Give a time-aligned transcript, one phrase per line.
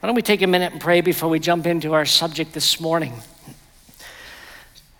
[0.00, 2.78] Why don't we take a minute and pray before we jump into our subject this
[2.78, 3.14] morning?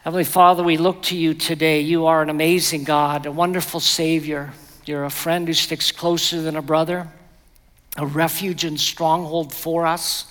[0.03, 1.83] Heavenly Father, we look to you today.
[1.83, 4.53] You are an amazing God, a wonderful Savior.
[4.87, 7.07] You're a friend who sticks closer than a brother,
[7.97, 10.27] a refuge and stronghold for us,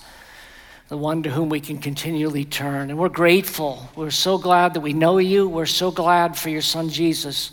[0.88, 2.90] the one to whom we can continually turn.
[2.90, 3.88] And we're grateful.
[3.96, 5.48] We're so glad that we know you.
[5.48, 7.52] We're so glad for your Son Jesus,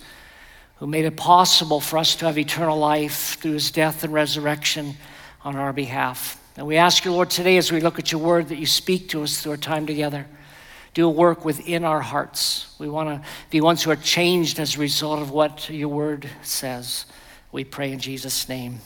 [0.79, 4.97] who made it possible for us to have eternal life through his death and resurrection
[5.45, 6.41] on our behalf.
[6.57, 9.09] And we ask you, Lord, today as we look at your word, that you speak
[9.09, 10.25] to us through our time together.
[10.93, 12.73] Do a work within our hearts.
[12.79, 16.29] We want to be ones who are changed as a result of what your word
[16.43, 17.07] says.
[17.51, 18.79] We pray in Jesus' name.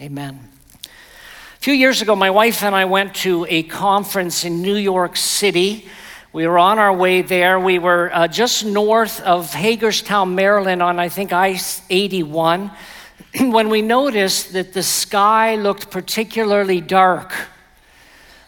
[0.00, 0.48] Amen.
[0.84, 5.16] A few years ago, my wife and I went to a conference in New York
[5.16, 5.88] City.
[6.32, 7.58] We were on our way there.
[7.58, 11.58] We were uh, just north of Hagerstown, Maryland, on I think I
[11.90, 12.70] 81.
[13.40, 17.32] when we noticed that the sky looked particularly dark.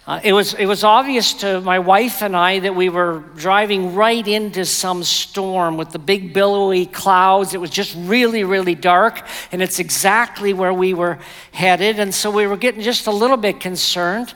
[0.07, 3.95] Uh, it, was, it was obvious to my wife and I that we were driving
[3.95, 7.55] right into some storm with the big billowy clouds.
[7.55, 11.19] It was just really, really dark, and it's exactly where we were
[11.51, 11.99] headed.
[11.99, 14.33] And so we were getting just a little bit concerned.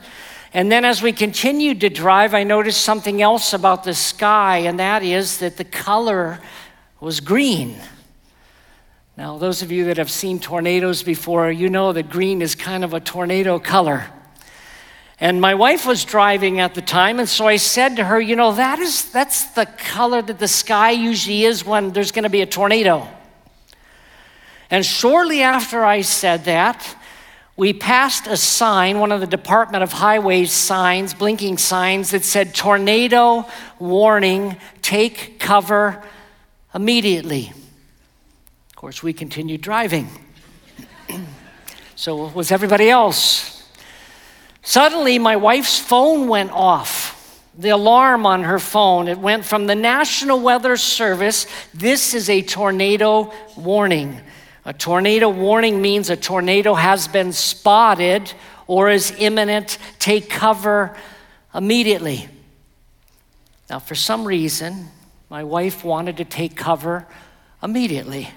[0.53, 4.77] And then as we continued to drive, I noticed something else about the sky, and
[4.79, 6.41] that is that the color
[6.99, 7.77] was green.
[9.21, 12.83] Now, those of you that have seen tornadoes before, you know that green is kind
[12.83, 14.07] of a tornado color.
[15.19, 18.35] And my wife was driving at the time, and so I said to her, You
[18.35, 22.31] know, that is, that's the color that the sky usually is when there's going to
[22.31, 23.07] be a tornado.
[24.71, 26.97] And shortly after I said that,
[27.55, 32.55] we passed a sign, one of the Department of Highways signs, blinking signs that said,
[32.55, 33.45] Tornado
[33.77, 36.03] warning, take cover
[36.73, 37.53] immediately
[38.81, 40.09] course, we continued driving.
[41.95, 43.69] so was everybody else.
[44.63, 47.45] Suddenly, my wife's phone went off.
[47.55, 51.45] The alarm on her phone, it went from the National Weather Service.
[51.75, 54.19] This is a tornado warning.
[54.65, 58.33] A tornado warning means a tornado has been spotted
[58.65, 59.77] or is imminent.
[59.99, 60.97] Take cover
[61.53, 62.29] immediately.
[63.69, 64.87] Now, for some reason,
[65.29, 67.05] my wife wanted to take cover
[67.61, 68.31] immediately.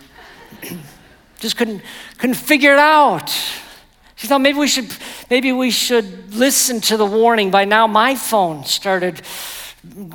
[1.40, 1.82] Just couldn't,
[2.18, 3.30] couldn't figure it out.
[4.16, 4.90] She thought maybe we should
[5.28, 7.50] maybe we should listen to the warning.
[7.50, 9.20] By now my phone started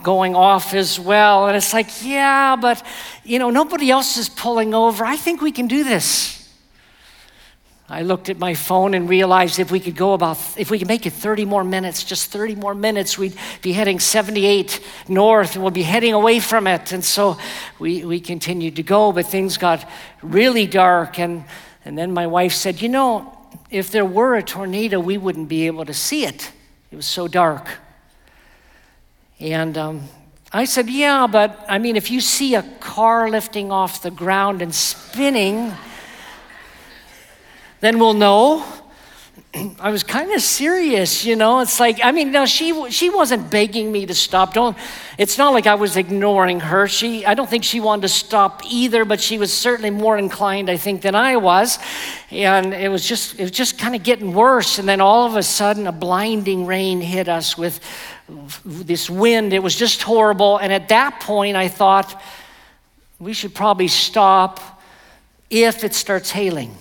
[0.01, 1.47] going off as well.
[1.47, 2.83] And it's like, yeah, but
[3.23, 5.05] you know, nobody else is pulling over.
[5.05, 6.38] I think we can do this.
[7.91, 10.87] I looked at my phone and realized if we could go about, if we could
[10.87, 13.33] make it 30 more minutes, just 30 more minutes, we'd
[13.63, 16.91] be heading 78 north and we'll be heading away from it.
[16.91, 17.39] And so
[17.79, 19.89] we, we continued to go, but things got
[20.21, 21.17] really dark.
[21.17, 21.45] And,
[21.83, 23.35] and then my wife said, You know,
[23.71, 26.51] if there were a tornado, we wouldn't be able to see it.
[26.91, 27.79] It was so dark.
[29.39, 30.03] And um,
[30.53, 34.61] I said, Yeah, but I mean, if you see a car lifting off the ground
[34.61, 35.73] and spinning,
[37.81, 38.63] then we'll know.
[39.79, 41.59] I was kind of serious, you know.
[41.59, 44.53] It's like, I mean, now she she wasn't begging me to stop.
[44.53, 44.77] Don't.
[45.17, 46.87] It's not like I was ignoring her.
[46.87, 50.69] She, I don't think she wanted to stop either, but she was certainly more inclined,
[50.69, 51.77] I think, than I was.
[52.31, 54.79] And it was just, it was just kind of getting worse.
[54.79, 57.81] And then all of a sudden, a blinding rain hit us with
[58.63, 59.51] this wind.
[59.51, 60.57] It was just horrible.
[60.57, 62.21] And at that point, I thought
[63.19, 64.81] we should probably stop
[65.49, 66.77] if it starts hailing.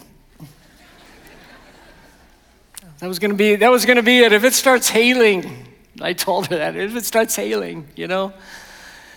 [2.98, 4.32] That was gonna be that was gonna be it.
[4.32, 5.66] If it starts hailing,
[6.00, 6.76] I told her that.
[6.76, 8.32] If it starts hailing, you know.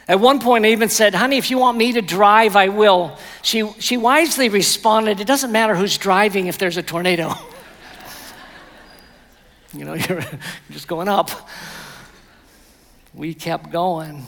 [0.08, 3.18] At one point, I even said, honey, if you want me to drive, I will.
[3.44, 7.34] She, she wisely responded, it doesn't matter who's driving if there's a tornado.
[9.74, 10.22] you know, you're
[10.72, 11.30] just going up.
[13.14, 14.26] We kept going.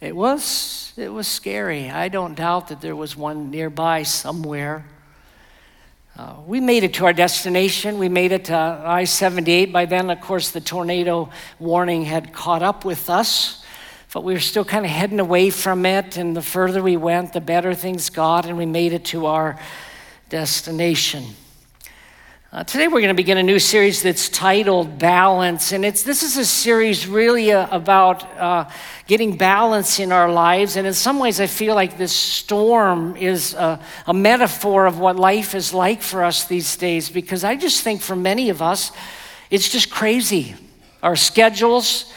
[0.00, 1.88] It was, it was scary.
[1.88, 4.84] I don't doubt that there was one nearby somewhere.
[6.16, 7.98] Uh, we made it to our destination.
[7.98, 9.72] We made it to I 78.
[9.72, 11.28] By then, of course, the tornado
[11.58, 13.64] warning had caught up with us,
[14.12, 16.16] but we were still kind of heading away from it.
[16.16, 19.58] And the further we went, the better things got, and we made it to our
[20.28, 21.24] destination.
[22.54, 26.22] Uh, today we're going to begin a new series that's titled Balance, and it's this
[26.22, 28.70] is a series really uh, about uh,
[29.08, 30.76] getting balance in our lives.
[30.76, 35.16] And in some ways, I feel like this storm is a, a metaphor of what
[35.16, 37.10] life is like for us these days.
[37.10, 38.92] Because I just think for many of us,
[39.50, 40.54] it's just crazy.
[41.02, 42.12] Our schedules,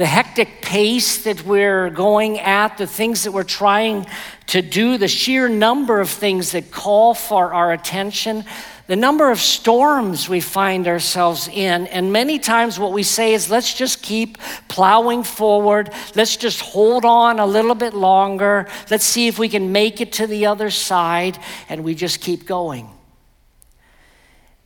[0.00, 4.06] the hectic pace that we're going at, the things that we're trying
[4.46, 8.42] to do, the sheer number of things that call for our attention
[8.86, 11.86] the number of storms we find ourselves in.
[11.86, 14.36] And many times, what we say is, let's just keep
[14.66, 15.92] plowing forward.
[16.16, 18.66] Let's just hold on a little bit longer.
[18.90, 21.38] Let's see if we can make it to the other side.
[21.68, 22.90] And we just keep going.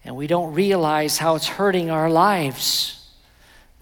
[0.07, 3.04] And we don't realize how it's hurting our lives.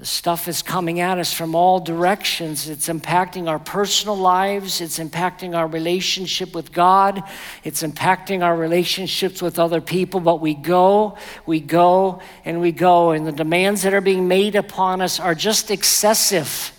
[0.03, 2.69] The stuff is coming at us from all directions.
[2.69, 4.81] It's impacting our personal lives.
[4.81, 7.23] It's impacting our relationship with God.
[7.63, 10.19] It's impacting our relationships with other people.
[10.19, 11.17] But we go,
[11.47, 13.13] we go, and we go.
[13.13, 16.73] And the demands that are being made upon us are just excessive.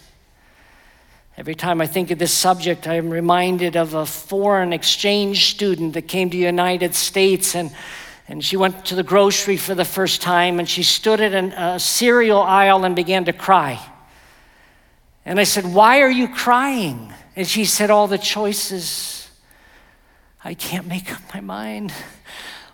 [1.37, 6.09] Every time I think of this subject, I'm reminded of a foreign exchange student that
[6.09, 7.71] came to the United States and
[8.27, 11.79] and she went to the grocery for the first time and she stood at a
[11.79, 13.79] cereal aisle and began to cry.
[15.25, 17.13] And I said, Why are you crying?
[17.35, 19.29] And she said, All the choices.
[20.43, 21.93] I can't make up my mind.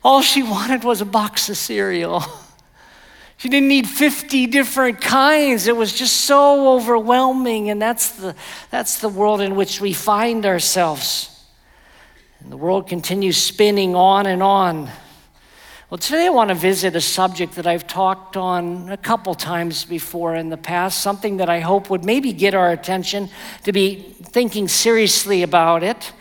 [0.04, 2.24] All she wanted was a box of cereal.
[3.38, 5.68] She didn't need 50 different kinds.
[5.68, 7.70] It was just so overwhelming.
[7.70, 8.36] And that's the,
[8.70, 11.42] that's the world in which we find ourselves.
[12.42, 14.90] And the world continues spinning on and on.
[15.90, 19.86] Well, today I want to visit a subject that I've talked on a couple times
[19.86, 23.28] before in the past, something that I hope would maybe get our attention
[23.64, 26.14] to be thinking seriously about it.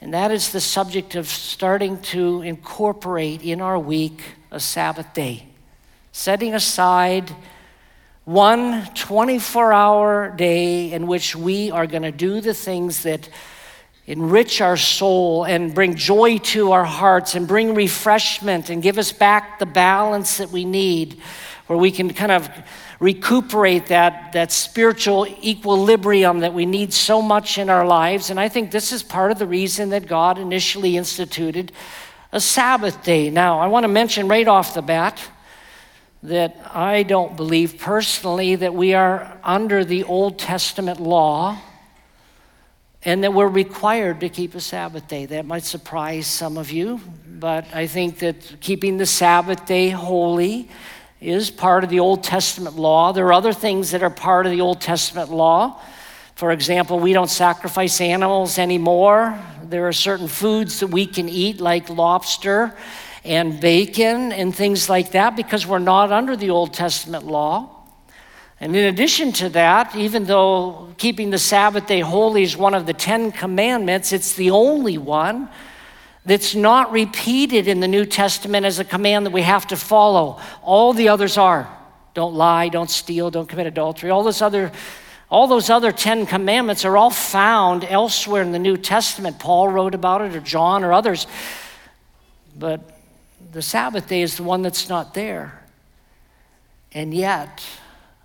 [0.00, 4.22] And that is the subject of starting to incorporate in our week
[4.52, 5.48] a Sabbath day,
[6.12, 7.34] setting aside
[8.26, 13.28] one 24 hour day in which we are going to do the things that
[14.10, 19.12] enrich our soul and bring joy to our hearts and bring refreshment and give us
[19.12, 21.20] back the balance that we need,
[21.68, 22.50] where we can kind of
[22.98, 28.30] recuperate that, that spiritual equilibrium that we need so much in our lives.
[28.30, 31.70] And I think this is part of the reason that God initially instituted
[32.32, 33.30] a Sabbath day.
[33.30, 35.22] Now, I want to mention right off the bat
[36.24, 41.60] that I don't believe personally that we are under the Old Testament law
[43.02, 45.26] and that we're required to keep a Sabbath day.
[45.26, 50.68] That might surprise some of you, but I think that keeping the Sabbath day holy
[51.20, 53.12] is part of the Old Testament law.
[53.12, 55.80] There are other things that are part of the Old Testament law.
[56.34, 59.38] For example, we don't sacrifice animals anymore.
[59.62, 62.74] There are certain foods that we can eat, like lobster
[63.24, 67.79] and bacon and things like that, because we're not under the Old Testament law.
[68.60, 72.84] And in addition to that, even though keeping the Sabbath day holy is one of
[72.84, 75.48] the Ten Commandments, it's the only one
[76.26, 80.38] that's not repeated in the New Testament as a command that we have to follow.
[80.62, 81.74] All the others are.
[82.12, 84.10] Don't lie, don't steal, don't commit adultery.
[84.10, 84.70] All those other
[85.30, 89.38] all those other 10 commandments are all found elsewhere in the New Testament.
[89.38, 91.28] Paul wrote about it or John or others.
[92.58, 92.80] But
[93.52, 95.62] the Sabbath day is the one that's not there.
[96.92, 97.64] And yet,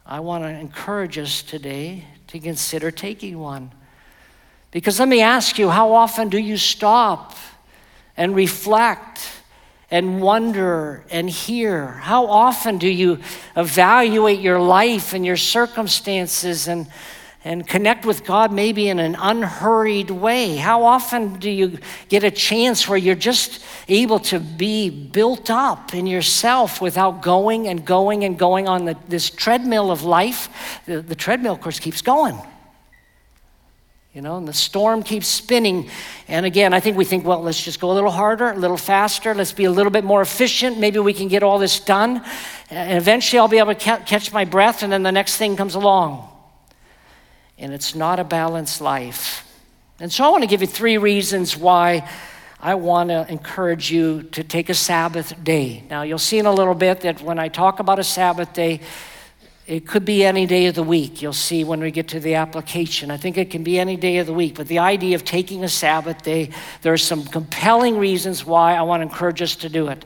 [0.08, 3.72] I want to encourage us today to consider taking one.
[4.70, 7.36] Because let me ask you, how often do you stop
[8.16, 9.32] and reflect
[9.90, 11.88] and wonder and hear?
[11.88, 13.18] How often do you
[13.56, 16.86] evaluate your life and your circumstances and
[17.46, 20.56] and connect with God maybe in an unhurried way?
[20.56, 21.78] How often do you
[22.10, 27.68] get a chance where you're just able to be built up in yourself without going
[27.68, 30.82] and going and going on the, this treadmill of life?
[30.88, 32.36] The, the treadmill, of course, keeps going.
[34.12, 35.92] You know, and the storm keeps spinning.
[36.28, 38.78] And again, I think we think, well, let's just go a little harder, a little
[38.78, 40.80] faster, let's be a little bit more efficient.
[40.80, 42.24] Maybe we can get all this done.
[42.72, 45.56] And eventually I'll be able to ca- catch my breath, and then the next thing
[45.56, 46.32] comes along
[47.58, 49.46] and it's not a balanced life.
[50.00, 52.10] And so I want to give you three reasons why
[52.60, 55.84] I want to encourage you to take a Sabbath day.
[55.90, 58.82] Now, you'll see in a little bit that when I talk about a Sabbath day,
[59.68, 61.22] it could be any day of the week.
[61.22, 63.10] You'll see when we get to the application.
[63.10, 64.56] I think it can be any day of the week.
[64.56, 68.84] But the idea of taking a Sabbath day, there are some compelling reasons why I
[68.84, 70.06] want to encourage us to do it.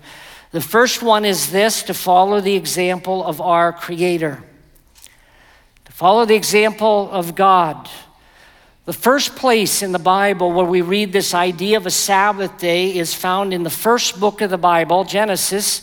[0.51, 4.43] The first one is this to follow the example of our Creator.
[5.99, 7.89] Follow the example of God.
[8.85, 12.95] The first place in the Bible where we read this idea of a Sabbath day
[12.95, 15.81] is found in the first book of the Bible, Genesis,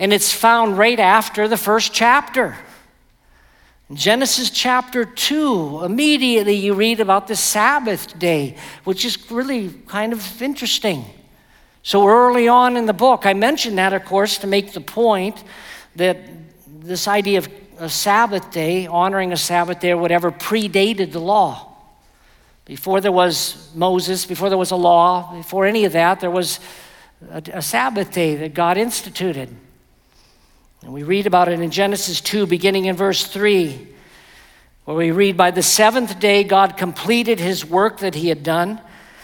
[0.00, 2.56] and it's found right after the first chapter.
[3.94, 10.42] Genesis chapter 2, immediately you read about the Sabbath day, which is really kind of
[10.42, 11.04] interesting.
[11.84, 15.44] So early on in the book, I mentioned that, of course, to make the point
[15.94, 16.18] that
[16.80, 17.48] this idea of
[17.78, 21.72] a Sabbath day, honoring a Sabbath day or whatever, predated the law.
[22.64, 26.58] Before there was Moses, before there was a law, before any of that, there was
[27.30, 29.54] a, a Sabbath day that God instituted.
[30.82, 33.88] And we read about it in Genesis 2, beginning in verse 3,
[34.84, 38.80] where we read, By the seventh day, God completed his work that he had done,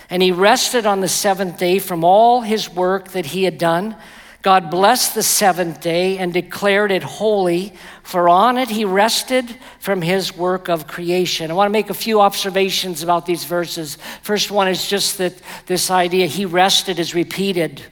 [0.09, 3.97] and he rested on the seventh day from all his work that he had done.
[4.43, 7.73] God blessed the seventh day and declared it holy,
[8.03, 11.49] for on it he rested from his work of creation.
[11.49, 13.99] I want to make a few observations about these verses.
[14.23, 17.83] First one is just that this idea, he rested, is repeated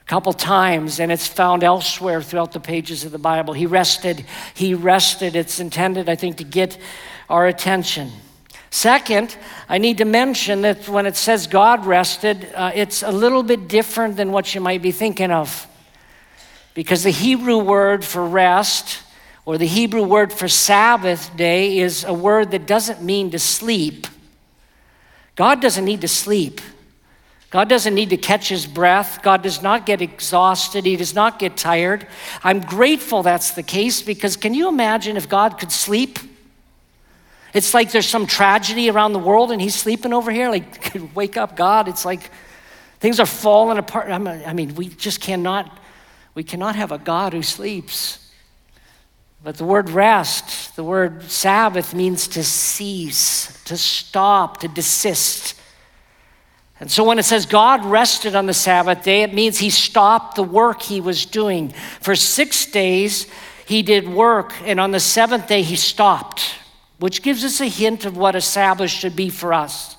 [0.00, 3.52] a couple times, and it's found elsewhere throughout the pages of the Bible.
[3.52, 4.24] He rested,
[4.54, 5.36] he rested.
[5.36, 6.78] It's intended, I think, to get
[7.28, 8.10] our attention.
[8.76, 9.34] Second,
[9.70, 13.68] I need to mention that when it says God rested, uh, it's a little bit
[13.68, 15.66] different than what you might be thinking of.
[16.74, 19.02] Because the Hebrew word for rest,
[19.46, 24.08] or the Hebrew word for Sabbath day, is a word that doesn't mean to sleep.
[25.36, 26.60] God doesn't need to sleep.
[27.48, 29.22] God doesn't need to catch his breath.
[29.22, 30.84] God does not get exhausted.
[30.84, 32.06] He does not get tired.
[32.44, 36.18] I'm grateful that's the case because can you imagine if God could sleep?
[37.56, 40.50] It's like there's some tragedy around the world and he's sleeping over here.
[40.50, 41.88] Like, wake up, God.
[41.88, 42.30] It's like
[43.00, 44.10] things are falling apart.
[44.10, 45.78] I mean, we just cannot,
[46.34, 48.30] we cannot have a God who sleeps.
[49.42, 55.58] But the word rest, the word Sabbath means to cease, to stop, to desist.
[56.78, 60.36] And so when it says God rested on the Sabbath day, it means he stopped
[60.36, 61.70] the work he was doing.
[62.02, 63.28] For six days,
[63.66, 66.56] he did work, and on the seventh day, he stopped
[66.98, 69.96] which gives us a hint of what a Sabbath should be for us.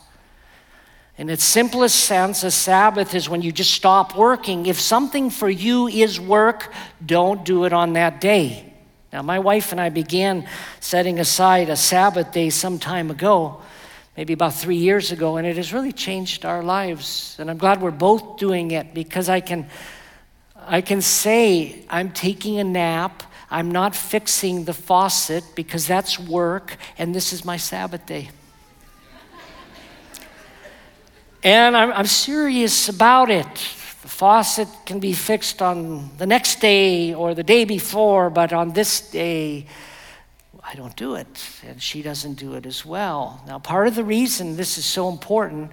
[1.17, 4.67] In its simplest sense, a Sabbath is when you just stop working.
[4.67, 6.71] If something for you is work,
[7.03, 8.73] don't do it on that day.
[9.11, 10.47] Now, my wife and I began
[10.79, 13.61] setting aside a Sabbath day some time ago,
[14.15, 17.35] maybe about three years ago, and it has really changed our lives.
[17.39, 19.69] And I'm glad we're both doing it because I can,
[20.55, 26.75] I can say I'm taking a nap I'm not fixing the faucet because that's work,
[26.97, 28.29] and this is my Sabbath day.
[31.43, 33.47] and I'm, I'm serious about it.
[34.01, 38.73] The faucet can be fixed on the next day or the day before, but on
[38.73, 39.65] this day,
[40.61, 43.41] I don't do it, and she doesn't do it as well.
[43.47, 45.71] Now, part of the reason this is so important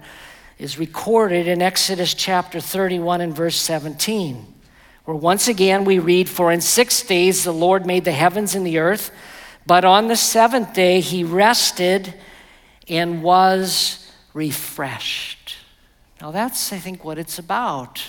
[0.57, 4.54] is recorded in Exodus chapter 31 and verse 17
[5.05, 8.65] where once again we read, For in six days the Lord made the heavens and
[8.65, 9.11] the earth,
[9.65, 12.13] but on the seventh day he rested
[12.87, 15.57] and was refreshed.
[16.21, 18.01] Now that's, I think, what it's about.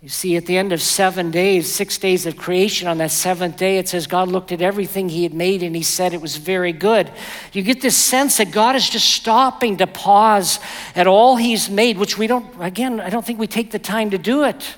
[0.00, 3.56] You see, at the end of seven days, six days of creation, on that seventh
[3.56, 6.36] day, it says God looked at everything He had made and He said it was
[6.36, 7.10] very good.
[7.54, 10.60] You get this sense that God is just stopping to pause
[10.94, 14.10] at all He's made, which we don't, again, I don't think we take the time
[14.10, 14.76] to do it.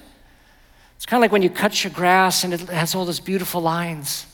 [1.06, 3.60] It's kind of like when you cut your grass and it has all those beautiful
[3.60, 4.26] lines.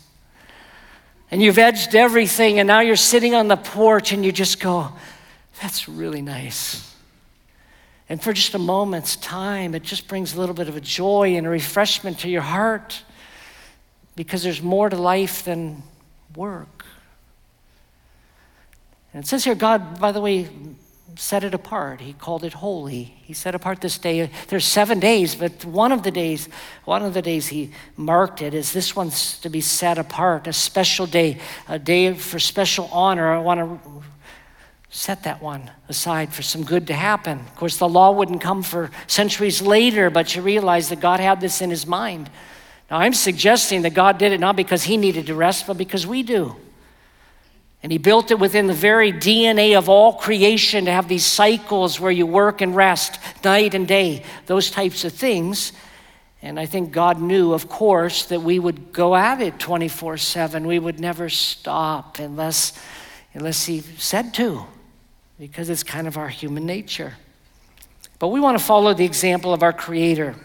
[1.31, 4.91] And you've edged everything, and now you're sitting on the porch and you just go,
[5.61, 6.97] that's really nice.
[8.09, 11.37] And for just a moment's time, it just brings a little bit of a joy
[11.37, 13.03] and a refreshment to your heart
[14.17, 15.83] because there's more to life than
[16.35, 16.87] work.
[19.13, 20.49] And it says here, God, by the way,
[21.17, 22.01] set it apart.
[22.01, 23.05] He called it holy.
[23.23, 24.31] He set apart this day.
[24.49, 26.49] There's seven days, but one of the days,
[26.85, 30.53] one of the days he marked it is this one's to be set apart, a
[30.53, 31.39] special day,
[31.69, 33.33] a day for special honor.
[33.33, 34.03] I want to
[34.91, 37.41] set that one aside for some good to happen.
[37.41, 41.41] Of course, the law wouldn't come for centuries later, but you realize that God had
[41.41, 42.31] this in his mind.
[42.91, 46.07] Now, I'm suggesting that God did it not because he needed to rest, but because
[46.07, 46.57] we do.
[47.83, 51.99] And he built it within the very DNA of all creation to have these cycles
[51.99, 55.73] where you work and rest night and day, those types of things.
[56.43, 60.67] And I think God knew, of course, that we would go at it 24 7.
[60.67, 62.73] We would never stop unless,
[63.35, 64.65] unless He said to,
[65.39, 67.15] because it's kind of our human nature.
[68.21, 70.37] But we want to follow the example of our Creator.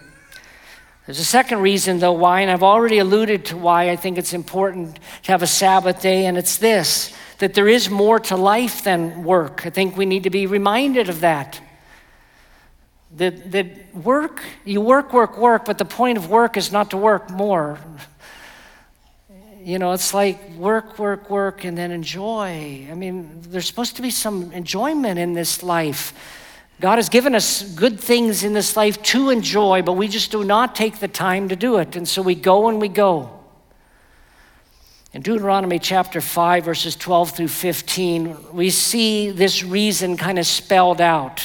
[1.06, 4.34] There's a second reason, though, why, and I've already alluded to why I think it's
[4.34, 8.84] important to have a Sabbath day, and it's this that there is more to life
[8.84, 9.65] than work.
[9.65, 11.62] I think we need to be reminded of that.
[13.15, 16.98] That, that work, you work, work, work, but the point of work is not to
[16.98, 17.79] work more.
[19.62, 22.88] You know, it's like work, work, work, and then enjoy.
[22.89, 26.13] I mean, there's supposed to be some enjoyment in this life.
[26.79, 30.44] God has given us good things in this life to enjoy, but we just do
[30.44, 31.96] not take the time to do it.
[31.96, 33.37] And so we go and we go.
[35.13, 40.99] In Deuteronomy chapter 5, verses 12 through 15, we see this reason kind of spelled
[40.99, 41.41] out.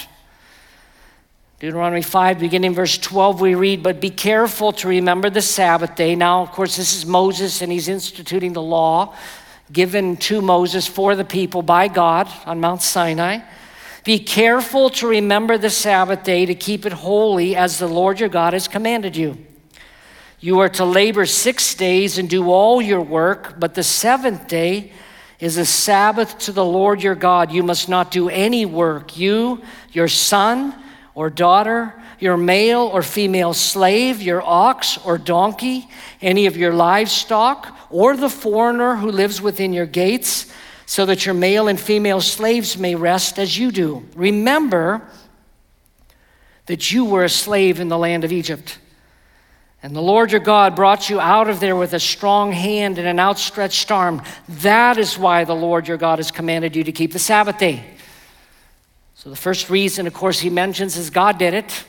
[1.61, 6.16] Deuteronomy 5, beginning verse 12, we read, But be careful to remember the Sabbath day.
[6.16, 9.14] Now, of course, this is Moses, and he's instituting the law
[9.71, 13.38] given to Moses for the people by God on Mount Sinai.
[14.02, 18.28] Be careful to remember the Sabbath day to keep it holy as the Lord your
[18.28, 19.38] God has commanded you.
[20.43, 24.91] You are to labor six days and do all your work, but the seventh day
[25.39, 27.53] is a Sabbath to the Lord your God.
[27.53, 29.17] You must not do any work.
[29.17, 30.75] You, your son,
[31.15, 35.89] or daughter, your male or female slave, your ox or donkey,
[36.21, 40.53] any of your livestock, or the foreigner who lives within your gates,
[40.87, 44.05] so that your male and female slaves may rest as you do.
[44.17, 45.09] Remember
[46.67, 48.81] that you were a slave in the land of Egypt.
[49.83, 53.09] And the Lord your God brought you out of there with a strong hand and
[53.09, 54.23] an outstretched arm.
[54.49, 57.85] That is why the Lord your God has commanded you to keep the Sabbath day.
[59.15, 61.85] So, the first reason, of course, he mentions is God did it.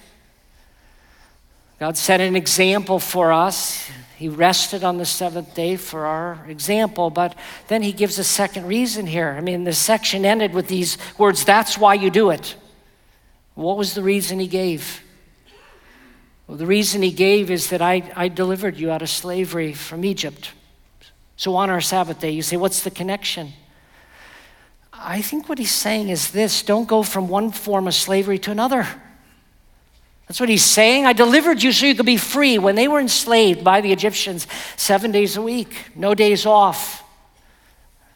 [1.79, 3.89] God set an example for us.
[4.17, 7.35] He rested on the seventh day for our example, but
[7.67, 9.35] then he gives a second reason here.
[9.37, 12.55] I mean, the section ended with these words, that's why you do it.
[13.55, 15.03] What was the reason he gave?
[16.47, 20.03] Well, the reason he gave is that I, I delivered you out of slavery from
[20.03, 20.51] Egypt.
[21.35, 23.53] So on our Sabbath day, you say, what's the connection?
[24.91, 28.51] I think what he's saying is this don't go from one form of slavery to
[28.51, 28.87] another.
[30.27, 31.05] That's what he's saying.
[31.05, 32.57] I delivered you so you could be free.
[32.57, 34.47] When they were enslaved by the Egyptians,
[34.77, 37.03] seven days a week, no days off.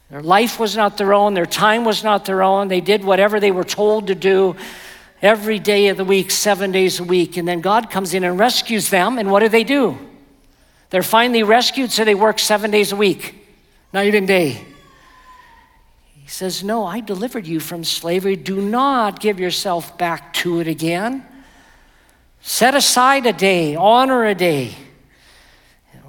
[0.10, 2.70] Their life was not their own, their time was not their own.
[2.70, 4.56] They did whatever they were told to do
[5.22, 7.38] every day of the week, seven days a week.
[7.38, 9.18] And then God comes in and rescues them.
[9.18, 9.98] And what do they do?
[10.90, 13.36] They're finally rescued, so they work seven days a week,
[13.92, 14.66] night and day.
[16.14, 18.36] He says, No, I delivered you from slavery.
[18.36, 21.26] Do not give yourself back to it again.
[22.42, 24.76] Set aside a day, honor a day.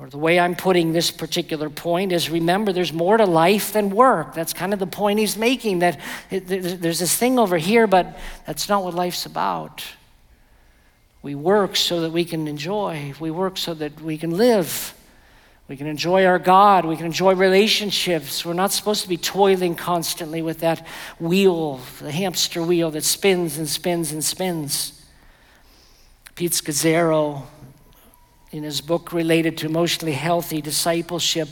[0.08, 3.90] Or the way I'm putting this particular point is remember, there's more to life than
[3.90, 4.32] work.
[4.32, 6.00] That's kind of the point he's making that
[6.30, 9.84] there's this thing over here, but that's not what life's about.
[11.20, 14.94] We work so that we can enjoy, we work so that we can live.
[15.68, 16.86] We can enjoy our God.
[16.86, 18.46] We can enjoy relationships.
[18.46, 20.86] We're not supposed to be toiling constantly with that
[21.20, 25.04] wheel, the hamster wheel that spins and spins and spins.
[26.34, 27.42] Pete Scazzero,
[28.50, 31.48] in his book related to emotionally healthy discipleship,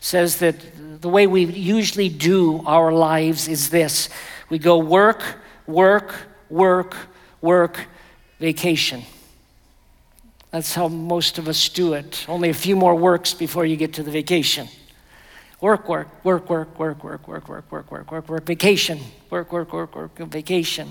[0.00, 0.56] says that
[1.00, 4.08] the way we usually do our lives is this
[4.48, 5.22] we go work,
[5.66, 6.14] work,
[6.48, 6.96] work,
[7.40, 7.86] work,
[8.40, 9.02] vacation.
[10.50, 12.24] That's how most of us do it.
[12.28, 14.68] Only a few more works before you get to the vacation.
[15.60, 19.00] Work, work, work, work, work, work, work, work, work, work, work, work, vacation.
[19.28, 20.88] Work, work, work, work, vacation.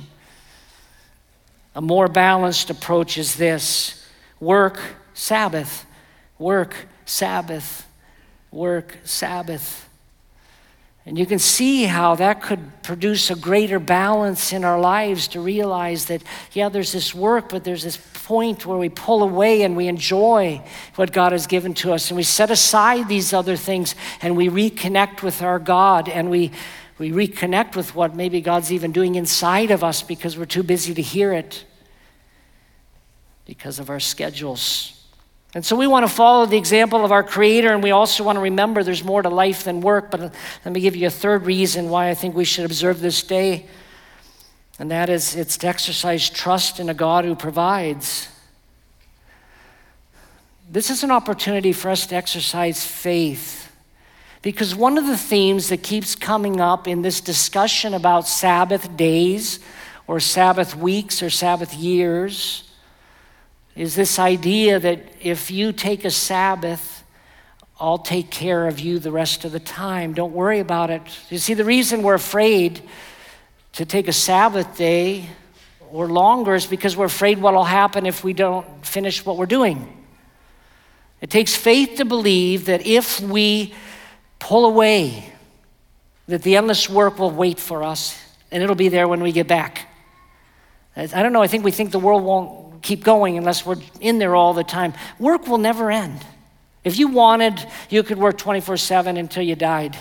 [1.74, 4.06] A more balanced approach is this
[4.40, 4.80] work,
[5.18, 5.88] Sabbath,
[6.38, 6.76] work,
[7.08, 7.88] Sabbath,
[8.52, 9.90] work, Sabbath.
[11.08, 15.42] And you can see how that could produce a greater balance in our lives to
[15.42, 16.22] realize that,
[16.54, 20.62] yeah, there's this work, but there's this point where we pull away and we enjoy
[20.96, 22.12] what God has given to us.
[22.12, 26.52] And we set aside these other things and we reconnect with our God and we,
[27.00, 30.94] we reconnect with what maybe God's even doing inside of us because we're too busy
[30.94, 31.66] to hear it
[33.46, 34.97] because of our schedules.
[35.54, 38.36] And so we want to follow the example of our Creator, and we also want
[38.36, 40.12] to remember there's more to life than work.
[40.12, 40.20] But
[40.66, 43.66] let me give you a third reason why I think we should observe this day,
[44.78, 48.28] and that is it's to exercise trust in a God who provides.
[50.70, 53.72] This is an opportunity for us to exercise faith.
[54.42, 59.60] Because one of the themes that keeps coming up in this discussion about Sabbath days
[60.08, 62.67] or Sabbath weeks or Sabbath years
[63.78, 67.04] is this idea that if you take a Sabbath,
[67.80, 70.16] I'll take care of you the rest of the time.
[70.16, 71.04] Don't worry about it.
[71.30, 72.82] You see, the reason we're afraid
[73.74, 75.30] to take a Sabbath day
[75.92, 79.46] or longer is because we're afraid what will happen if we don't finish what we're
[79.46, 79.96] doing.
[81.22, 83.76] It takes faith to believe that if we
[84.40, 85.32] pull away,
[86.28, 88.20] that the endless work will wait for us
[88.52, 89.88] and it'll be there when we get back.
[90.96, 94.18] I don't know, I think we think the world won't keep going unless we're in
[94.18, 94.94] there all the time.
[95.20, 96.26] Work will never end.
[96.86, 99.98] If you wanted, you could work 24 7 until you died,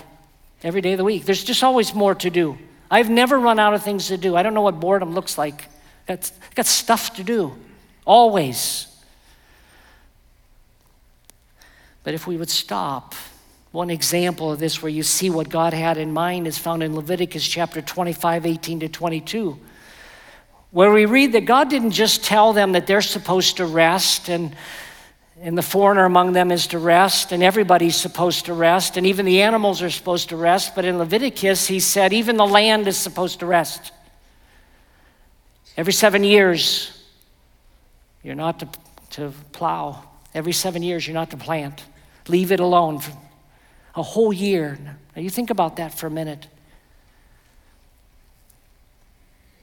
[0.62, 1.24] every day of the week.
[1.24, 2.56] There's just always more to do.
[2.88, 4.36] I've never run out of things to do.
[4.36, 5.64] I don't know what boredom looks like.
[6.06, 7.56] Got, got stuff to do,
[8.04, 8.86] always.
[12.04, 13.16] But if we would stop,
[13.72, 16.94] one example of this where you see what God had in mind is found in
[16.94, 19.58] Leviticus chapter 25, 18 to 22
[20.76, 24.54] where we read that God didn't just tell them that they're supposed to rest and
[25.40, 29.24] and the foreigner among them is to rest, and everybody's supposed to rest, and even
[29.24, 30.74] the animals are supposed to rest.
[30.74, 33.92] But in Leviticus, he said even the land is supposed to rest.
[35.78, 37.02] Every seven years,
[38.22, 38.68] you're not to,
[39.10, 40.02] to plow.
[40.34, 41.84] Every seven years, you're not to plant.
[42.28, 43.16] Leave it alone for
[43.94, 44.78] a whole year.
[45.14, 46.46] Now, you think about that for a minute.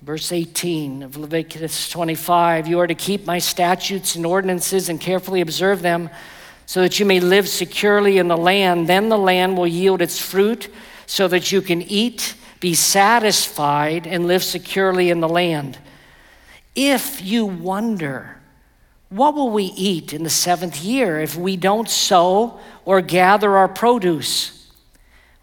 [0.04, 5.40] Verse 18 of Leviticus 25 You are to keep my statutes and ordinances and carefully
[5.40, 6.10] observe them
[6.66, 8.90] so that you may live securely in the land.
[8.90, 10.68] Then the land will yield its fruit
[11.06, 15.78] so that you can eat, be satisfied, and live securely in the land.
[16.76, 18.42] If you wonder,
[19.08, 23.70] what will we eat in the seventh year if we don't sow or gather our
[23.70, 24.63] produce?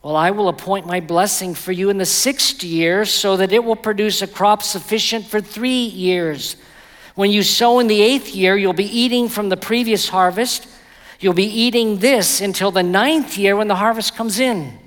[0.03, 3.63] Well, I will appoint my blessing for you in the sixth year so that it
[3.63, 6.57] will produce a crop sufficient for three years.
[7.17, 10.67] When you sow in the eighth year, you'll be eating from the previous harvest.
[11.19, 14.79] You'll be eating this until the ninth year when the harvest comes in.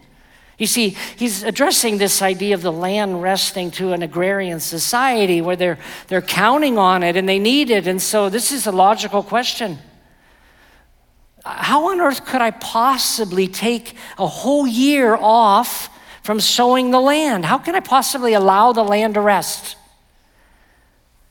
[0.58, 5.56] You see, he's addressing this idea of the land resting to an agrarian society where
[5.56, 7.86] they're, they're counting on it and they need it.
[7.86, 9.78] And so this is a logical question.
[11.44, 15.90] How on earth could I possibly take a whole year off
[16.24, 17.46] from sowing the land?
[17.46, 19.76] How can I possibly allow the land to rest?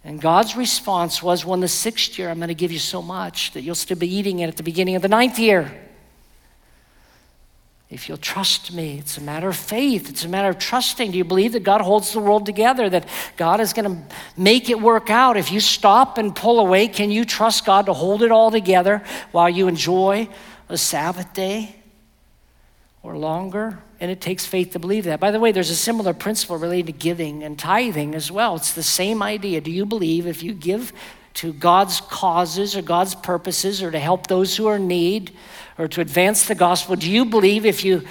[0.05, 3.01] And God's response was, Well, in the sixth year, I'm going to give you so
[3.01, 5.73] much that you'll still be eating it at the beginning of the ninth year
[7.93, 8.99] if you'll trust me.
[8.99, 11.11] It's a matter of faith, it's a matter of trusting.
[11.11, 14.71] Do you believe that God holds the world together, that God is going to make
[14.71, 15.37] it work out?
[15.37, 19.03] If you stop and pull away, can you trust God to hold it all together
[19.31, 20.29] while you enjoy
[20.71, 21.77] a Sabbath day
[23.03, 23.79] or longer?
[24.01, 25.21] And it takes faith to believe that.
[25.21, 28.57] By the way, there's a similar principle related to giving and tithing as well.
[28.57, 29.61] It's the same idea.
[29.61, 30.95] Do you believe if you give
[31.35, 35.33] to God's causes or God's purposes or to help those who are in need,
[35.79, 38.03] or to advance the gospel, do you believe if you,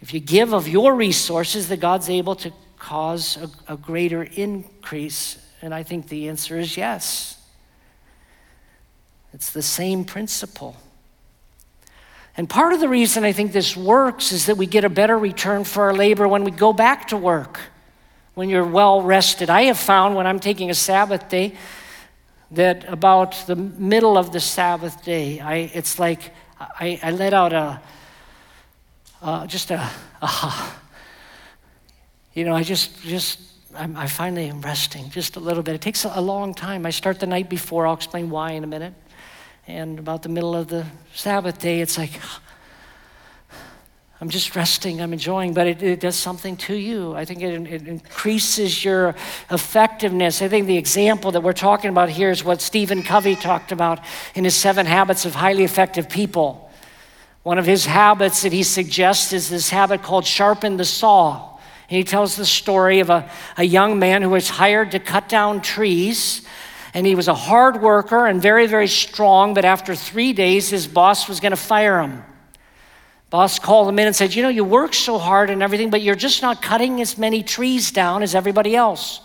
[0.00, 5.44] if you give of your resources that God's able to cause a, a greater increase?
[5.60, 7.36] And I think the answer is yes.
[9.32, 10.76] It's the same principle.
[12.36, 15.18] And part of the reason I think this works is that we get a better
[15.18, 17.60] return for our labor when we go back to work,
[18.34, 19.50] when you're well rested.
[19.50, 21.54] I have found when I'm taking a Sabbath day
[22.52, 27.52] that about the middle of the Sabbath day, I, it's like I, I let out
[27.52, 27.80] a,
[29.22, 29.90] uh, just a,
[32.34, 33.40] you know, I just, just,
[33.74, 35.74] I'm, I finally am resting just a little bit.
[35.74, 36.86] It takes a long time.
[36.86, 37.86] I start the night before.
[37.86, 38.94] I'll explain why in a minute.
[39.66, 42.12] And about the middle of the Sabbath day, it's like,
[44.22, 47.14] I'm just resting, I'm enjoying, but it, it does something to you.
[47.14, 49.14] I think it, it, increases your
[49.50, 50.42] effectiveness.
[50.42, 54.00] I think the example that we're talking about here is what Stephen Covey talked about
[54.34, 56.70] in his seven habits of highly effective people.
[57.44, 61.56] One of his habits that he suggests is this habit called sharpen the saw.
[61.88, 65.30] And he tells the story of a, a young man who was hired to cut
[65.30, 66.46] down trees.
[66.92, 70.86] And he was a hard worker and very, very strong, but after three days, his
[70.86, 72.22] boss was going to fire him.
[73.30, 76.02] Boss called him in and said, You know, you work so hard and everything, but
[76.02, 79.20] you're just not cutting as many trees down as everybody else.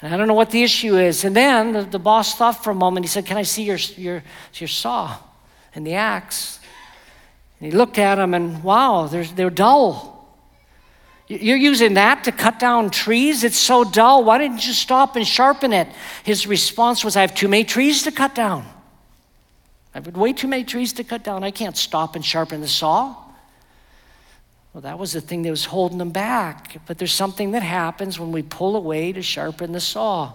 [0.00, 1.24] And I don't know what the issue is.
[1.24, 3.04] And then the, the boss thought for a moment.
[3.04, 5.16] He said, Can I see your, your, your saw
[5.74, 6.60] and the axe?
[7.60, 10.10] And he looked at him and, wow, they're, they're dull.
[11.28, 13.44] You're using that to cut down trees?
[13.44, 14.24] It's so dull.
[14.24, 15.88] Why didn't you stop and sharpen it?
[16.24, 18.66] His response was, I have too many trees to cut down.
[19.94, 21.44] I've got way too many trees to cut down.
[21.44, 23.14] I can't stop and sharpen the saw.
[24.72, 26.80] Well, that was the thing that was holding them back.
[26.86, 30.32] But there's something that happens when we pull away to sharpen the saw.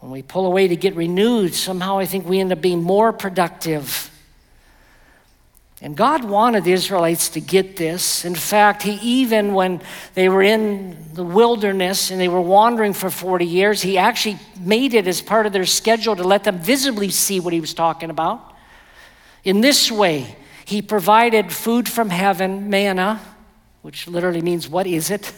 [0.00, 3.12] When we pull away to get renewed, somehow I think we end up being more
[3.12, 4.09] productive.
[5.82, 8.26] And God wanted the Israelites to get this.
[8.26, 9.80] In fact, He even, when
[10.14, 14.92] they were in the wilderness and they were wandering for 40 years, He actually made
[14.92, 18.10] it as part of their schedule to let them visibly see what He was talking
[18.10, 18.54] about.
[19.42, 23.18] In this way, He provided food from heaven, manna,
[23.80, 25.32] which literally means, What is it?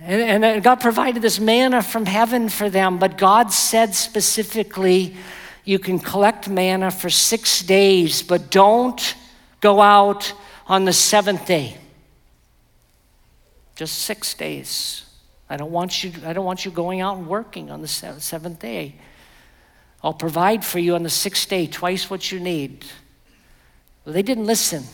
[0.00, 5.16] And, and uh, God provided this manna from heaven for them, but God said specifically,
[5.64, 9.14] you can collect manna for six days, but don't
[9.60, 10.32] go out
[10.66, 11.76] on the seventh day.
[13.76, 15.04] Just six days.
[15.48, 18.60] I don't want you, I don't want you going out and working on the seventh
[18.60, 18.94] day.
[20.02, 22.84] I'll provide for you on the sixth day twice what you need.
[24.04, 24.84] Well, they didn't listen.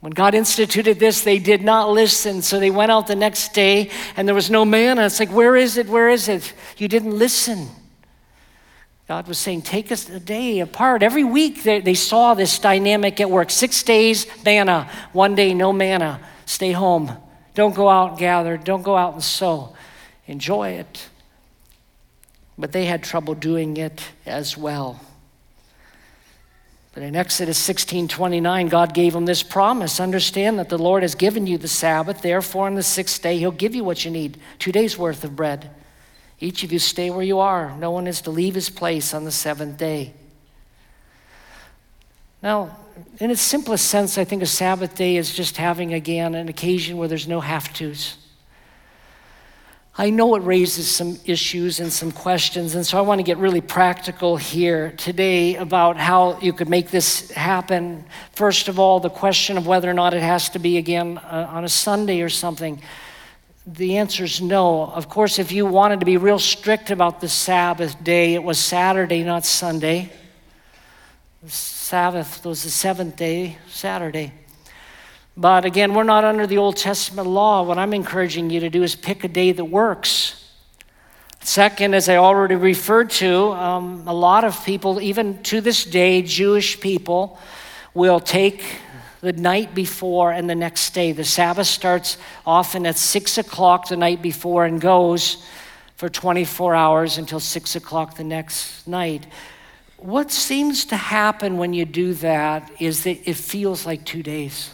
[0.00, 2.40] When God instituted this, they did not listen.
[2.40, 5.04] So they went out the next day and there was no manna.
[5.04, 5.88] It's like, where is it?
[5.88, 6.54] Where is it?
[6.78, 7.68] You didn't listen.
[9.10, 11.02] God was saying, take us a day apart.
[11.02, 13.50] Every week they, they saw this dynamic at work.
[13.50, 14.88] Six days, manna.
[15.12, 16.20] One day, no manna.
[16.46, 17.10] Stay home.
[17.56, 18.56] Don't go out and gather.
[18.56, 19.74] Don't go out and sow.
[20.28, 21.08] Enjoy it.
[22.56, 25.00] But they had trouble doing it as well.
[26.94, 31.16] But in Exodus 16 29, God gave them this promise Understand that the Lord has
[31.16, 34.38] given you the Sabbath, therefore, on the sixth day, He'll give you what you need
[34.60, 35.68] two days' worth of bread.
[36.40, 37.76] Each of you stay where you are.
[37.76, 40.14] No one is to leave his place on the seventh day.
[42.42, 42.78] Now,
[43.18, 46.96] in its simplest sense, I think a Sabbath day is just having again an occasion
[46.96, 48.16] where there's no have tos.
[49.98, 53.36] I know it raises some issues and some questions, and so I want to get
[53.36, 58.06] really practical here today about how you could make this happen.
[58.32, 61.48] First of all, the question of whether or not it has to be again uh,
[61.50, 62.80] on a Sunday or something.
[63.72, 64.86] The answer is no.
[64.86, 68.58] Of course, if you wanted to be real strict about the Sabbath day, it was
[68.58, 70.10] Saturday, not Sunday.
[71.40, 74.32] The Sabbath was the seventh day, Saturday.
[75.36, 77.62] But again, we're not under the Old Testament law.
[77.62, 80.52] What I'm encouraging you to do is pick a day that works.
[81.40, 86.22] Second, as I already referred to, um, a lot of people, even to this day,
[86.22, 87.38] Jewish people,
[87.94, 88.64] will take
[89.20, 91.12] the night before and the next day.
[91.12, 95.44] The Sabbath starts often at 6 o'clock the night before and goes
[95.96, 99.26] for 24 hours until 6 o'clock the next night.
[99.98, 104.70] What seems to happen when you do that is that it feels like two days.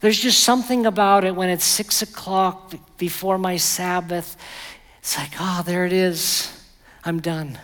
[0.00, 4.38] There's just something about it when it's six o'clock before my Sabbath.
[5.00, 6.50] It's like, oh, there it is.
[7.04, 7.58] I'm done.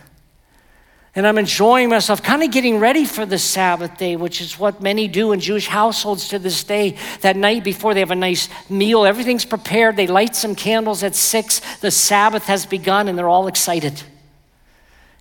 [1.17, 4.83] And I'm enjoying myself, kind of getting ready for the Sabbath day, which is what
[4.83, 6.95] many do in Jewish households to this day.
[7.21, 9.95] That night before they have a nice meal, everything's prepared.
[9.95, 11.59] They light some candles at six.
[11.77, 14.03] The Sabbath has begun, and they're all excited.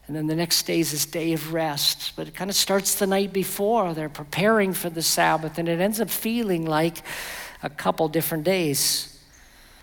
[0.06, 2.12] And then the next day is this day of rest.
[2.14, 3.94] But it kind of starts the night before.
[3.94, 6.98] They're preparing for the Sabbath, and it ends up feeling like
[7.62, 9.18] a couple different days.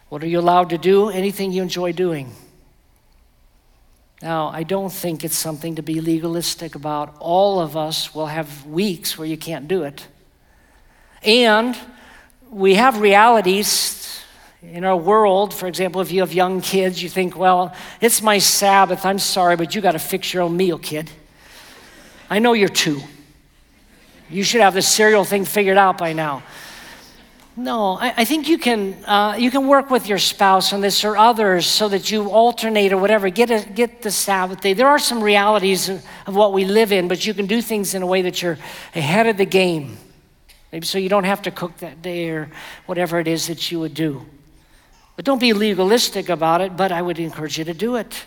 [0.10, 1.10] What are you allowed to do?
[1.10, 2.34] Anything you enjoy doing.
[4.24, 7.18] Now, I don't think it's something to be legalistic about.
[7.20, 10.08] All of us will have weeks where you can't do it.
[11.24, 11.78] And
[12.50, 14.24] we have realities
[14.62, 18.38] in our world, for example, if you have young kids, you think, well, it's my
[18.38, 19.04] Sabbath.
[19.04, 21.12] I'm sorry, but you got to fix your own meal, kid.
[22.30, 23.02] I know you're two.
[24.30, 26.44] You should have the cereal thing figured out by now.
[27.56, 31.04] No, I, I think you can, uh, you can work with your spouse on this
[31.04, 33.30] or others so that you alternate or whatever.
[33.30, 34.74] Get, a, get the Sabbath day.
[34.74, 38.02] There are some realities of, what we live in, but you can do things in
[38.02, 38.58] a way that you're
[38.96, 39.98] ahead of the game.
[40.72, 42.50] Maybe so you don't have to cook that day or
[42.88, 44.26] whatever it is that you would do.
[45.16, 48.26] But don't be legalistic about it, but I would encourage you to do it.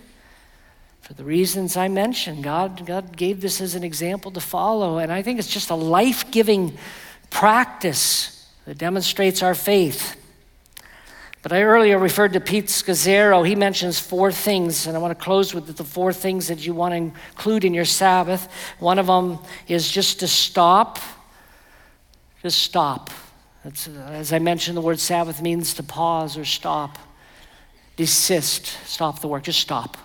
[1.01, 5.11] For the reasons I mentioned, God, God gave this as an example to follow, and
[5.11, 6.79] I think it's just a life giving
[7.31, 8.36] practice
[8.67, 10.17] that demonstrates our faith.
[11.43, 13.47] But I earlier referred to Pete Scazzero.
[13.47, 16.75] He mentions four things, and I want to close with the four things that you
[16.75, 18.49] want to include in your Sabbath.
[18.81, 20.99] One of them is just to stop.
[22.43, 23.11] Just stop.
[23.65, 26.99] As I mentioned, the word Sabbath means to pause or stop,
[27.97, 29.97] desist, stop the work, just stop.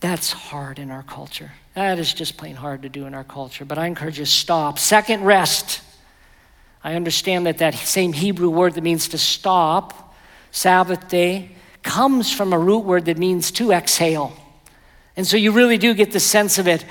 [0.00, 1.52] That's hard in our culture.
[1.74, 4.30] That is just plain hard to do in our culture, but I encourage you to
[4.30, 4.78] stop.
[4.78, 5.80] Second, rest.
[6.84, 10.14] I understand that that same Hebrew word that means to stop,
[10.50, 11.50] Sabbath day,
[11.82, 14.32] comes from a root word that means to exhale.
[15.16, 16.84] And so you really do get the sense of it.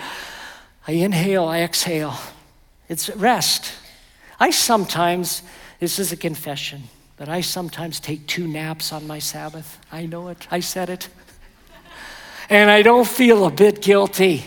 [0.88, 2.16] I inhale, I exhale.
[2.88, 3.74] It's rest.
[4.40, 5.44] I sometimes,
[5.80, 6.84] this is a confession,
[7.18, 9.80] but I sometimes take two naps on my Sabbath.
[9.92, 11.10] I know it, I said it.
[12.50, 14.44] and I don't feel a bit guilty.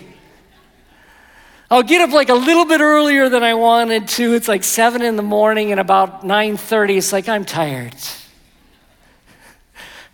[1.75, 4.35] I'll get up like a little bit earlier than I wanted to.
[4.35, 7.97] It's like 7 in the morning and about 9:30 it's like I'm tired.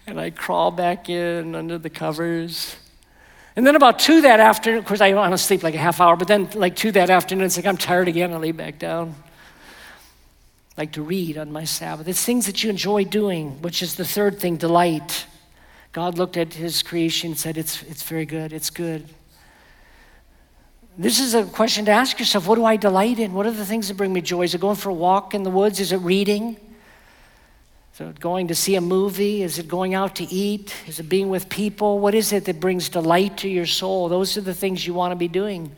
[0.07, 2.77] And I crawl back in under the covers.
[3.57, 6.01] And then about 2 that afternoon, of course I want to sleep like a half
[6.01, 8.79] hour, but then like 2 that afternoon it's like I'm tired again, I lay back
[8.79, 9.14] down
[10.79, 12.09] like to read on my Sabbath.
[12.09, 15.27] It's things that you enjoy doing, which is the third thing delight.
[15.92, 19.11] God looked at his creation and said, It's, it's very good, it's good.
[21.01, 23.33] This is a question to ask yourself what do I delight in?
[23.33, 24.43] What are the things that bring me joy?
[24.43, 25.81] Is it going for a walk in the woods?
[25.81, 26.59] Is it reading?
[27.95, 29.43] Is it going to see a movie?
[29.43, 30.75] Is it going out to eat?
[30.87, 32.01] Is it being with people?
[32.01, 34.11] What is it that brings delight to your soul?
[34.11, 35.75] Those are the things you want to be doing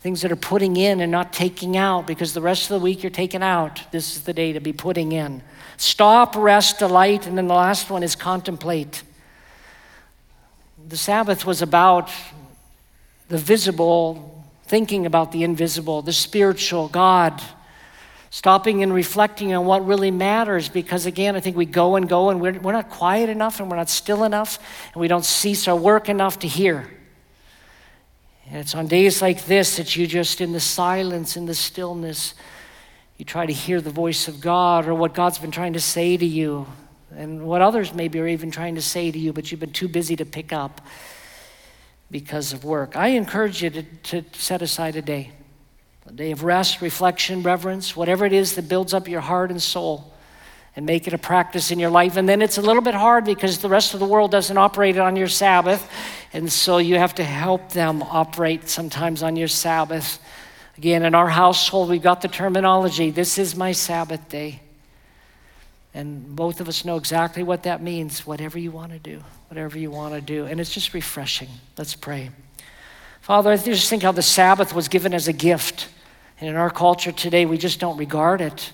[0.00, 3.02] things that are putting in and not taking out because the rest of the week
[3.02, 3.82] you're taking out.
[3.90, 5.42] This is the day to be putting in.
[5.78, 9.02] Stop, rest, delight, and then the last one is contemplate.
[10.86, 12.10] The Sabbath was about
[13.28, 14.35] the visible,
[14.66, 17.40] thinking about the invisible, the spiritual, God.
[18.30, 22.28] Stopping and reflecting on what really matters because, again, I think we go and go
[22.28, 24.58] and we're, we're not quiet enough and we're not still enough
[24.92, 26.90] and we don't cease our work enough to hear.
[28.48, 32.34] And it's on days like this that you just, in the silence, in the stillness,
[33.16, 36.16] you try to hear the voice of God or what God's been trying to say
[36.16, 36.66] to you
[37.16, 39.88] and what others maybe are even trying to say to you, but you've been too
[39.88, 40.80] busy to pick up
[42.10, 42.96] because of work.
[42.96, 45.32] I encourage you to, to set aside a day,
[46.06, 49.60] a day of rest, reflection, reverence, whatever it is that builds up your heart and
[49.60, 50.12] soul
[50.76, 52.16] and make it a practice in your life.
[52.16, 54.98] And then it's a little bit hard because the rest of the world doesn't operate
[54.98, 55.90] on your Sabbath.
[56.34, 60.20] And so you have to help them operate sometimes on your Sabbath.
[60.76, 64.60] Again, in our household, we've got the terminology this is my Sabbath day.
[65.96, 68.26] And both of us know exactly what that means.
[68.26, 70.44] Whatever you want to do, whatever you want to do.
[70.44, 71.48] And it's just refreshing.
[71.78, 72.28] Let's pray.
[73.22, 75.88] Father, I just think how the Sabbath was given as a gift.
[76.38, 78.72] And in our culture today, we just don't regard it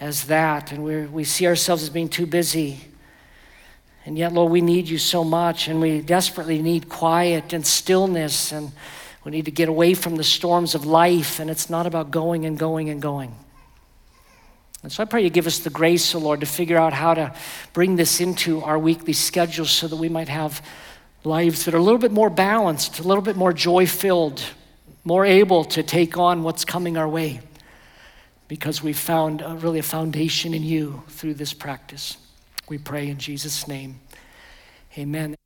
[0.00, 0.72] as that.
[0.72, 2.80] And we we see ourselves as being too busy.
[4.04, 5.68] And yet, Lord, we need you so much.
[5.68, 8.50] And we desperately need quiet and stillness.
[8.50, 8.72] And
[9.22, 11.38] we need to get away from the storms of life.
[11.38, 13.36] And it's not about going and going and going.
[14.82, 16.92] And so I pray you give us the grace, O oh Lord, to figure out
[16.92, 17.34] how to
[17.72, 20.62] bring this into our weekly schedules so that we might have
[21.22, 24.42] lives that are a little bit more balanced, a little bit more joy filled,
[25.04, 27.40] more able to take on what's coming our way
[28.48, 32.16] because we've found a, really a foundation in you through this practice.
[32.68, 34.00] We pray in Jesus' name.
[34.98, 35.36] Amen.